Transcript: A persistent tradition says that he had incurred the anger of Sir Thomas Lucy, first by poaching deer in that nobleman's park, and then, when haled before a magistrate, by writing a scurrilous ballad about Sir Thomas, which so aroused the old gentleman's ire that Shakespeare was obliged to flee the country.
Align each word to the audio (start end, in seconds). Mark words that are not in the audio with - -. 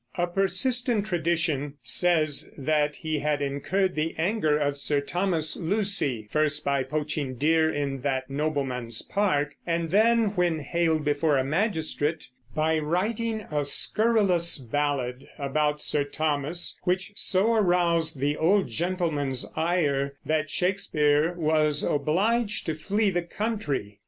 A 0.15 0.25
persistent 0.25 1.05
tradition 1.05 1.75
says 1.83 2.49
that 2.57 2.95
he 2.95 3.19
had 3.19 3.39
incurred 3.39 3.93
the 3.93 4.15
anger 4.17 4.57
of 4.57 4.79
Sir 4.79 4.99
Thomas 4.99 5.55
Lucy, 5.55 6.27
first 6.31 6.65
by 6.65 6.81
poaching 6.81 7.35
deer 7.35 7.71
in 7.71 8.01
that 8.01 8.27
nobleman's 8.27 9.03
park, 9.03 9.53
and 9.63 9.91
then, 9.91 10.29
when 10.35 10.57
haled 10.61 11.05
before 11.05 11.37
a 11.37 11.43
magistrate, 11.43 12.29
by 12.55 12.79
writing 12.79 13.41
a 13.51 13.63
scurrilous 13.63 14.57
ballad 14.57 15.27
about 15.37 15.83
Sir 15.83 16.03
Thomas, 16.03 16.79
which 16.81 17.11
so 17.15 17.53
aroused 17.53 18.19
the 18.19 18.35
old 18.37 18.69
gentleman's 18.69 19.45
ire 19.55 20.15
that 20.25 20.49
Shakespeare 20.49 21.33
was 21.33 21.83
obliged 21.83 22.65
to 22.65 22.73
flee 22.73 23.11
the 23.11 23.21
country. 23.21 23.99